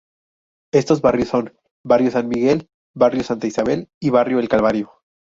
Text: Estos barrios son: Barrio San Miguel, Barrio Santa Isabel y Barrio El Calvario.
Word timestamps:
Estos 0.73 0.99
barrios 1.01 1.27
son: 1.27 1.55
Barrio 1.85 2.09
San 2.09 2.27
Miguel, 2.27 2.71
Barrio 2.95 3.21
Santa 3.23 3.45
Isabel 3.45 3.87
y 4.01 4.09
Barrio 4.09 4.39
El 4.39 4.49
Calvario. 4.49 4.89